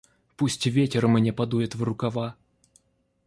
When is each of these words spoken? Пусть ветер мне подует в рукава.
Пусть 0.35 0.65
ветер 0.65 1.07
мне 1.07 1.31
подует 1.31 1.75
в 1.75 1.83
рукава. 1.83 2.35